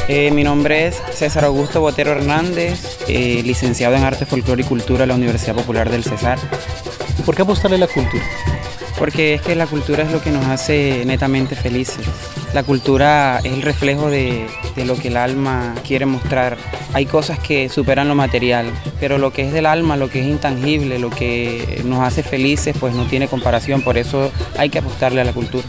Eh, 0.08 0.30
mi 0.30 0.44
nombre 0.44 0.86
es 0.86 1.02
César 1.12 1.44
Augusto 1.44 1.80
Botero 1.80 2.12
Hernández, 2.12 3.00
eh, 3.08 3.42
licenciado 3.44 3.96
en 3.96 4.04
Arte, 4.04 4.24
Folclore 4.24 4.62
y 4.62 4.64
Cultura 4.64 5.00
de 5.00 5.08
la 5.08 5.16
Universidad 5.16 5.56
Popular 5.56 5.90
del 5.90 6.04
Cesar. 6.04 6.38
¿Por 7.26 7.34
qué 7.34 7.42
apostarle 7.42 7.76
a 7.76 7.80
la 7.80 7.88
cultura? 7.88 8.22
Porque 8.96 9.34
es 9.34 9.42
que 9.42 9.56
la 9.56 9.66
cultura 9.66 10.04
es 10.04 10.12
lo 10.12 10.22
que 10.22 10.30
nos 10.30 10.46
hace 10.46 11.02
netamente 11.04 11.56
felices. 11.56 12.06
La 12.54 12.62
cultura 12.62 13.40
es 13.42 13.52
el 13.52 13.62
reflejo 13.62 14.08
de, 14.08 14.46
de 14.76 14.84
lo 14.84 14.94
que 14.96 15.08
el 15.08 15.16
alma 15.16 15.74
quiere 15.84 16.06
mostrar. 16.06 16.56
Hay 16.92 17.04
cosas 17.04 17.40
que 17.40 17.68
superan 17.68 18.06
lo 18.06 18.14
material, 18.14 18.70
pero 19.00 19.18
lo 19.18 19.32
que 19.32 19.42
es 19.42 19.52
del 19.52 19.66
alma, 19.66 19.96
lo 19.96 20.08
que 20.08 20.20
es 20.20 20.26
intangible, 20.26 21.00
lo 21.00 21.10
que 21.10 21.82
nos 21.84 22.00
hace 22.06 22.22
felices, 22.22 22.76
pues 22.78 22.94
no 22.94 23.06
tiene 23.06 23.26
comparación. 23.26 23.82
Por 23.82 23.98
eso 23.98 24.30
hay 24.56 24.70
que 24.70 24.78
apostarle 24.78 25.20
a 25.20 25.24
la 25.24 25.32
cultura. 25.32 25.66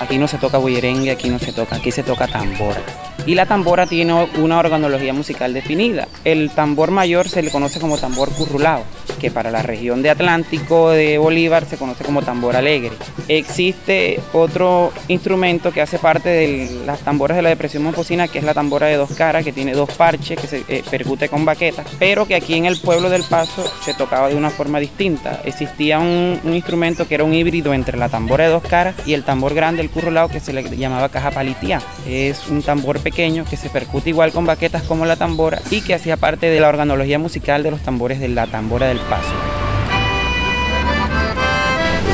Aquí 0.00 0.18
no 0.18 0.26
se 0.26 0.38
toca 0.38 0.58
bullerengue, 0.58 1.12
aquí 1.12 1.30
no 1.30 1.38
se 1.38 1.52
toca, 1.52 1.76
aquí 1.76 1.92
se 1.92 2.02
toca 2.02 2.26
tambora. 2.26 2.82
Y 3.26 3.34
la 3.34 3.46
tambora 3.46 3.86
tiene 3.86 4.28
una 4.38 4.58
organología 4.58 5.12
musical 5.12 5.54
definida. 5.54 6.08
El 6.24 6.50
tambor 6.50 6.90
mayor 6.90 7.28
se 7.28 7.42
le 7.42 7.50
conoce 7.50 7.80
como 7.80 7.96
tambor 7.96 8.30
currulado, 8.30 8.84
que 9.20 9.30
para 9.30 9.50
la 9.50 9.62
región 9.62 10.02
de 10.02 10.10
Atlántico 10.10 10.90
de 10.90 11.18
Bolívar 11.18 11.64
se 11.64 11.78
conoce 11.78 12.04
como 12.04 12.22
tambor 12.22 12.56
alegre. 12.56 12.92
Existe 13.28 14.20
otro 14.32 14.92
instrumento 15.08 15.72
que 15.72 15.80
hace 15.80 15.98
parte 15.98 16.28
de 16.28 16.82
las 16.86 17.00
tamboras 17.00 17.36
de 17.36 17.42
la 17.42 17.48
depresión 17.48 17.82
momposina, 17.82 18.28
que 18.28 18.38
es 18.38 18.44
la 18.44 18.54
tambora 18.54 18.86
de 18.86 18.96
dos 18.96 19.12
caras, 19.12 19.44
que 19.44 19.52
tiene 19.52 19.72
dos 19.72 19.90
parches, 19.90 20.38
que 20.38 20.46
se 20.46 20.64
eh, 20.68 20.84
percute 20.90 21.28
con 21.28 21.44
baquetas, 21.44 21.86
pero 21.98 22.26
que 22.26 22.34
aquí 22.34 22.54
en 22.54 22.66
el 22.66 22.78
pueblo 22.78 23.08
del 23.08 23.22
Paso 23.24 23.64
se 23.82 23.94
tocaba 23.94 24.28
de 24.28 24.36
una 24.36 24.50
forma 24.50 24.78
distinta. 24.78 25.40
Existía 25.44 25.98
un, 25.98 26.40
instrumento 26.44 27.08
que 27.08 27.14
era 27.14 27.24
un 27.24 27.34
híbrido 27.34 27.74
entre 27.74 27.98
la 27.98 28.08
tambora 28.08 28.44
de 28.44 28.50
dos 28.50 28.62
caras 28.62 28.94
y 29.06 29.14
el 29.14 29.24
tambor 29.24 29.54
grande, 29.54 29.82
el 29.82 29.90
currulado, 29.90 30.28
que 30.28 30.40
se 30.40 30.52
le 30.52 30.62
llamaba 30.76 31.08
caja 31.08 31.30
palitía. 31.30 31.80
Es 32.06 32.48
un 32.48 32.62
tambor 32.62 33.00
pequeño 33.00 33.44
que 33.48 33.56
se 33.56 33.70
percute 33.70 34.10
igual 34.10 34.32
con 34.32 34.44
baquetas 34.44 34.82
como 34.82 35.06
la 35.06 35.16
tambora 35.16 35.60
y 35.70 35.80
que 35.80 35.94
hacía 35.94 36.16
parte 36.16 36.46
de 36.46 36.60
la 36.60 36.68
organología 36.68 37.18
musical 37.18 37.62
de 37.62 37.70
los 37.70 37.80
tambores 37.80 38.20
de 38.20 38.28
la 38.28 38.46
tambora 38.46 38.88
del 38.88 38.98
paso. 39.00 39.32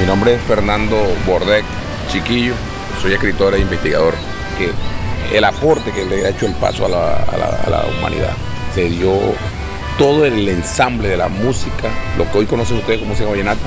Mi 0.00 0.06
nombre 0.06 0.34
es 0.34 0.42
Fernando 0.42 0.96
Bordec 1.26 1.64
Chiquillo, 2.10 2.54
soy 3.02 3.12
escritor 3.12 3.54
e 3.54 3.60
investigador. 3.60 4.14
Que 4.56 4.70
el 5.36 5.44
aporte 5.44 5.92
que 5.92 6.04
le 6.04 6.26
ha 6.26 6.30
hecho 6.30 6.46
el 6.46 6.54
paso 6.54 6.86
a 6.86 6.88
la, 6.88 7.84
humanidad 7.98 8.32
se 8.74 8.88
dio 8.88 9.12
todo 9.98 10.24
el 10.24 10.48
ensamble 10.48 11.08
de 11.08 11.16
la 11.16 11.28
música, 11.28 11.88
lo 12.16 12.30
que 12.30 12.38
hoy 12.38 12.46
conocen 12.46 12.78
ustedes 12.78 13.00
como 13.00 13.10
música 13.10 13.28
vallenata, 13.28 13.60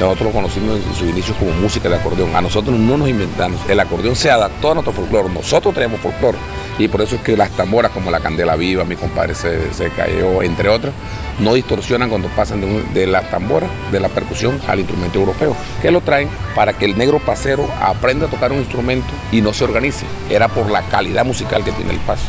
nosotros 0.00 0.28
lo 0.28 0.32
conocimos 0.32 0.76
en 0.76 0.94
sus 0.94 1.08
inicios 1.08 1.36
como 1.38 1.52
música 1.52 1.88
de 1.88 1.96
acordeón. 1.96 2.34
A 2.34 2.40
nosotros 2.40 2.76
no 2.78 2.96
nos 2.96 3.08
inventamos. 3.08 3.60
El 3.68 3.78
acordeón 3.80 4.16
se 4.16 4.30
adaptó 4.30 4.70
a 4.70 4.74
nuestro 4.74 4.92
folclore. 4.92 5.28
Nosotros 5.32 5.74
tenemos 5.74 6.00
folclore. 6.00 6.38
Y 6.78 6.88
por 6.88 7.02
eso 7.02 7.16
es 7.16 7.20
que 7.22 7.36
las 7.36 7.50
tamboras 7.50 7.90
como 7.92 8.10
la 8.10 8.20
Candela 8.20 8.56
Viva, 8.56 8.84
mi 8.84 8.96
compadre 8.96 9.34
se, 9.34 9.90
cayó, 9.94 10.42
entre 10.42 10.68
otras, 10.70 10.94
no 11.38 11.52
distorsionan 11.54 12.08
cuando 12.08 12.28
pasan 12.28 12.60
de, 12.62 12.66
un- 12.66 12.94
de 12.94 13.06
la 13.06 13.20
tambora, 13.28 13.66
de 13.92 14.00
la 14.00 14.08
percusión 14.08 14.58
al 14.66 14.80
instrumento 14.80 15.18
europeo. 15.18 15.54
Que 15.82 15.90
lo 15.90 16.00
traen 16.00 16.28
para 16.54 16.72
que 16.72 16.86
el 16.86 16.96
negro 16.96 17.18
pasero 17.18 17.68
aprenda 17.82 18.26
a 18.26 18.30
tocar 18.30 18.50
un 18.52 18.58
instrumento 18.58 19.08
y 19.30 19.42
no 19.42 19.52
se 19.52 19.64
organice. 19.64 20.06
Era 20.30 20.48
por 20.48 20.70
la 20.70 20.82
calidad 20.82 21.24
musical 21.26 21.62
que 21.64 21.72
tiene 21.72 21.92
el 21.92 21.98
paso. 22.00 22.24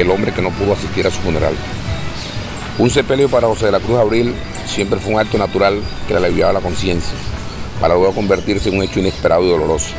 El 0.00 0.10
hombre 0.10 0.32
que 0.32 0.42
no 0.42 0.50
pudo 0.50 0.72
asistir 0.72 1.06
a 1.06 1.10
su 1.10 1.20
funeral. 1.20 1.54
Un 2.78 2.90
sepelio 2.90 3.28
para 3.28 3.48
José 3.48 3.66
de 3.66 3.72
la 3.72 3.80
Cruz 3.80 3.98
Abril 3.98 4.34
siempre 4.66 5.00
fue 5.00 5.14
un 5.14 5.20
acto 5.20 5.38
natural 5.38 5.80
que 6.06 6.14
le 6.14 6.24
aliviaba 6.24 6.52
la 6.52 6.60
conciencia, 6.60 7.12
para 7.80 7.94
luego 7.94 8.14
convertirse 8.14 8.68
en 8.68 8.76
un 8.76 8.84
hecho 8.84 9.00
inesperado 9.00 9.44
y 9.44 9.50
doloroso. 9.50 9.90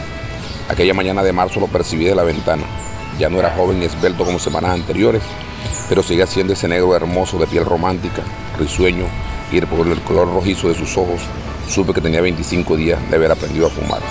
Aquella 0.69 0.93
mañana 0.93 1.23
de 1.23 1.33
marzo 1.33 1.59
lo 1.59 1.67
percibí 1.67 2.05
de 2.05 2.15
la 2.15 2.23
ventana. 2.23 2.63
Ya 3.19 3.29
no 3.29 3.39
era 3.39 3.51
joven 3.51 3.79
ni 3.79 3.85
esbelto 3.85 4.23
como 4.23 4.39
semanas 4.39 4.71
anteriores, 4.71 5.21
pero 5.89 6.03
seguía 6.03 6.27
siendo 6.27 6.53
ese 6.53 6.67
negro 6.67 6.95
hermoso 6.95 7.37
de 7.37 7.47
piel 7.47 7.65
romántica, 7.65 8.21
risueño, 8.57 9.05
y 9.51 9.59
por 9.61 9.87
el 9.87 9.99
color 10.01 10.31
rojizo 10.31 10.69
de 10.69 10.75
sus 10.75 10.95
ojos, 10.95 11.21
supe 11.67 11.93
que 11.93 12.01
tenía 12.01 12.21
25 12.21 12.77
días 12.77 12.99
de 13.09 13.15
haber 13.15 13.31
aprendido 13.31 13.67
a 13.67 13.69
fumar. 13.69 14.01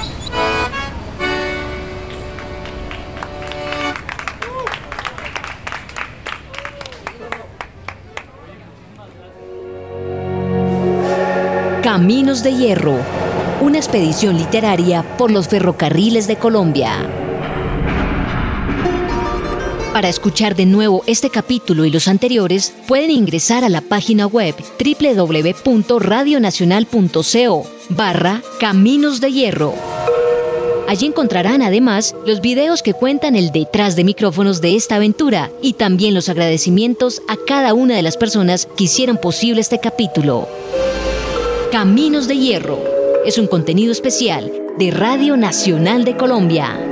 Caminos 11.90 12.42
de 12.42 12.54
Hierro, 12.54 12.98
una 13.62 13.78
expedición 13.78 14.36
literaria 14.36 15.02
por 15.16 15.30
los 15.30 15.48
ferrocarriles 15.48 16.26
de 16.26 16.36
Colombia. 16.36 16.92
Para 19.94 20.10
escuchar 20.10 20.54
de 20.54 20.66
nuevo 20.66 21.02
este 21.06 21.30
capítulo 21.30 21.86
y 21.86 21.90
los 21.90 22.06
anteriores, 22.06 22.74
pueden 22.86 23.10
ingresar 23.10 23.64
a 23.64 23.70
la 23.70 23.80
página 23.80 24.26
web 24.26 24.54
www.radionacional.co 24.78 27.66
barra 27.88 28.42
Caminos 28.60 29.22
de 29.22 29.32
Hierro. 29.32 29.72
Allí 30.88 31.06
encontrarán 31.06 31.62
además 31.62 32.14
los 32.26 32.42
videos 32.42 32.82
que 32.82 32.92
cuentan 32.92 33.34
el 33.34 33.50
detrás 33.50 33.96
de 33.96 34.04
micrófonos 34.04 34.60
de 34.60 34.76
esta 34.76 34.96
aventura 34.96 35.50
y 35.62 35.72
también 35.72 36.12
los 36.12 36.28
agradecimientos 36.28 37.22
a 37.28 37.38
cada 37.46 37.72
una 37.72 37.96
de 37.96 38.02
las 38.02 38.18
personas 38.18 38.68
que 38.76 38.84
hicieron 38.84 39.16
posible 39.16 39.62
este 39.62 39.80
capítulo. 39.80 40.46
Caminos 41.70 42.26
de 42.28 42.38
Hierro 42.38 42.82
es 43.26 43.36
un 43.36 43.46
contenido 43.46 43.92
especial 43.92 44.50
de 44.78 44.90
Radio 44.90 45.36
Nacional 45.36 46.02
de 46.04 46.16
Colombia. 46.16 46.87